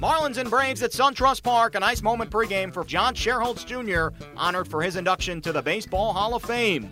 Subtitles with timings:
[0.00, 1.74] Marlins and Braves at SunTrust Park.
[1.74, 6.14] A nice moment pregame for John Schuerholz Jr., honored for his induction to the Baseball
[6.14, 6.90] Hall of Fame.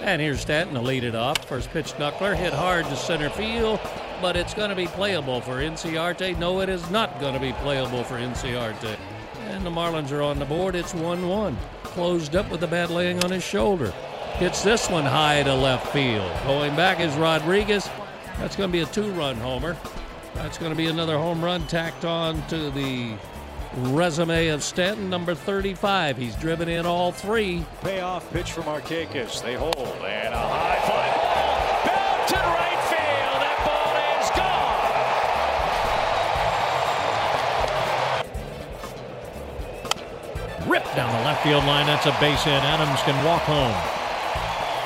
[0.00, 1.46] And here's Stanton to lead it off.
[1.46, 3.78] First pitch knuckler hit hard to center field,
[4.22, 6.38] but it's going to be playable for Inciarte.
[6.38, 8.96] No, it is not going to be playable for Inciarte.
[9.48, 10.74] And the Marlins are on the board.
[10.74, 11.58] It's 1 1.
[11.82, 13.90] Closed up with the bat laying on his shoulder.
[14.36, 16.32] Hits this one high to left field.
[16.44, 17.90] Going back is Rodriguez.
[18.38, 19.76] That's going to be a two run homer.
[20.34, 23.14] That's going to be another home run tacked on to the
[23.76, 26.16] resume of Stanton, number 35.
[26.16, 27.64] He's driven in all three.
[27.82, 29.42] Payoff pitch from Markakis.
[29.42, 29.76] They hold.
[29.76, 31.84] And a high fly ball.
[31.84, 33.42] Back to right field.
[33.42, 34.30] That ball is
[40.64, 40.70] gone.
[40.70, 41.86] Ripped down the left field line.
[41.86, 42.62] That's a base hit.
[42.64, 43.74] Adams can walk home.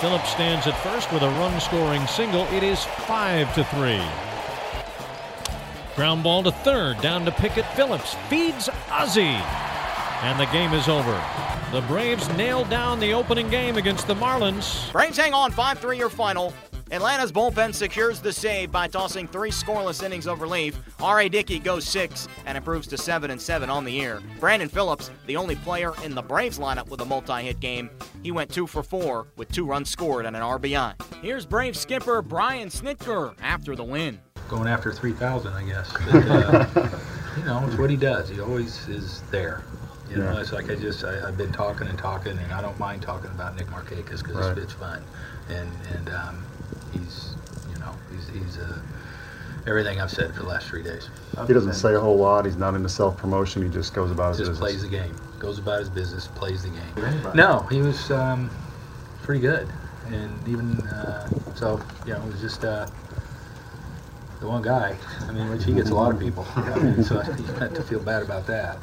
[0.01, 2.45] Phillips stands at first with a run scoring single.
[2.53, 4.03] It is 5 to 3.
[5.97, 8.17] Ground ball to third, down to Pickett Phillips.
[8.29, 9.23] Feeds Ozzie.
[9.23, 11.23] And the game is over.
[11.71, 14.91] The Braves nailed down the opening game against the Marlins.
[14.91, 16.53] Braves hang on 5 3 your final.
[16.91, 20.77] Atlanta's bullpen secures the save by tossing three scoreless innings of relief.
[21.01, 21.29] R.A.
[21.29, 24.21] Dickey goes six and improves to 7 and 7 on the year.
[24.41, 27.89] Brandon Phillips, the only player in the Braves lineup with a multi hit game,
[28.25, 30.95] he went 2 for 4 with two runs scored and an RBI.
[31.23, 34.21] Here's Brave skipper Brian Snitker after the win.
[34.49, 35.93] Going after 3,000, I guess.
[36.05, 36.99] But, uh,
[37.39, 38.29] you know, it's what he does.
[38.29, 39.65] He always is there.
[40.09, 40.41] You know, yeah.
[40.41, 43.31] it's like I just I, have been talking and talking, and I don't mind talking
[43.31, 44.51] about Nick Markakis because right.
[44.59, 45.03] it's, it's fun,
[45.49, 46.45] and and um,
[46.93, 47.35] he's,
[47.73, 48.79] you know, he's, he's uh,
[49.67, 51.09] everything I've said for the last three days.
[51.47, 52.45] He doesn't say a whole lot.
[52.45, 53.63] He's not into self promotion.
[53.63, 54.59] He just goes about his just business.
[54.59, 55.17] plays the game.
[55.39, 56.29] Goes about his business.
[56.29, 57.33] Plays the game.
[57.35, 58.51] No, he was um,
[59.23, 59.69] pretty good,
[60.09, 62.87] and even uh, so, you know, it was just uh,
[64.45, 64.97] the one guy.
[65.21, 66.47] I mean, which he gets a lot of people.
[66.55, 68.79] I mean, so you got to feel bad about that.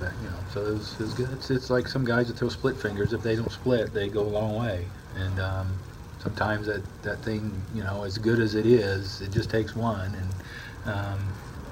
[0.00, 1.30] But you know, so it was, it was good.
[1.32, 3.12] It's, it's like some guys that throw split fingers.
[3.12, 4.86] If they don't split, they go a long way.
[5.16, 5.72] And um,
[6.18, 10.14] sometimes that, that thing, you know, as good as it is, it just takes one.
[10.14, 10.28] And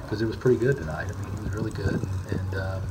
[0.04, 1.10] because um, it was pretty good tonight.
[1.10, 2.82] I mean, he was really good, and, and um,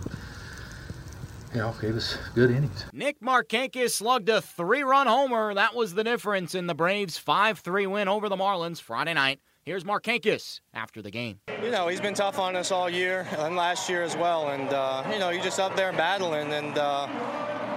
[1.53, 2.85] you know, gave us good innings.
[2.93, 5.53] Nick Markakis slugged a three-run homer.
[5.53, 9.39] That was the difference in the Braves' 5-3 win over the Marlins Friday night.
[9.63, 11.39] Here's Markakis after the game.
[11.61, 14.49] You know, he's been tough on us all year and last year as well.
[14.49, 16.51] And, uh, you know, you're just up there battling.
[16.51, 17.07] And, uh,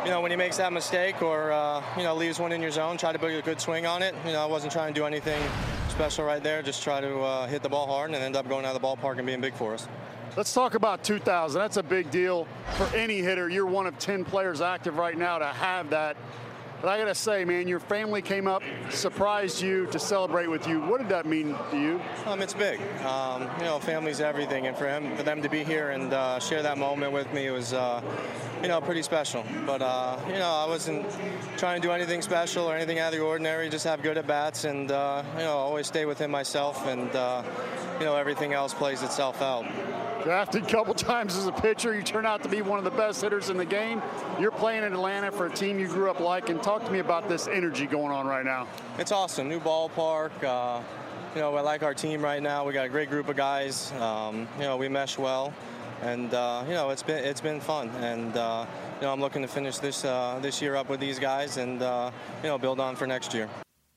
[0.03, 2.71] you know, when he makes that mistake or, uh, you know, leaves one in your
[2.71, 4.15] zone, try to put a good swing on it.
[4.25, 5.43] You know, I wasn't trying to do anything
[5.91, 8.65] special right there, just try to uh, hit the ball hard and end up going
[8.65, 9.87] out of the ballpark and being big for us.
[10.39, 11.61] Let's talk about 2,000.
[11.61, 13.51] That's a big deal for any hitter.
[13.51, 16.17] You're one of 10 players active right now to have that
[16.85, 20.69] but I got to say, man, your family came up, surprised you to celebrate with
[20.69, 20.83] you.
[20.83, 21.99] What did that mean to you?
[22.27, 22.79] Um, it's big.
[23.07, 26.39] Um, you know, family's everything, and for him, for them to be here and uh,
[26.41, 28.03] share that moment with me was, uh,
[28.61, 29.47] you know, pretty special.
[29.65, 31.07] But uh, you know, I wasn't
[31.57, 33.71] trying to do anything special or anything out of the ordinary.
[33.71, 37.43] Just have good at bats, and uh, you know, always stay within myself, and uh,
[37.99, 39.65] you know, everything else plays itself out.
[40.25, 42.91] Drafted a couple times as a pitcher, you turn out to be one of the
[42.91, 44.01] best hitters in the game.
[44.41, 46.59] You're playing in Atlanta for a team you grew up liking.
[46.61, 48.67] Talk to me about this energy going on right now.
[48.99, 49.51] It's awesome.
[49.51, 50.31] New ballpark.
[50.43, 50.83] Uh,
[51.35, 52.65] you know, I like our team right now.
[52.65, 53.93] We got a great group of guys.
[54.01, 55.53] Um, you know, we mesh well,
[56.01, 57.91] and uh, you know, it's been it's been fun.
[58.01, 58.65] And uh,
[59.01, 61.83] you know, I'm looking to finish this uh, this year up with these guys, and
[61.83, 62.11] uh,
[62.43, 63.51] you know, build on for next year.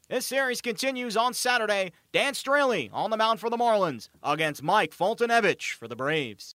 [0.09, 1.91] This series continues on Saturday.
[2.13, 6.55] Dan Straily on the mound for the Marlins against Mike Foltynewicz for the Braves.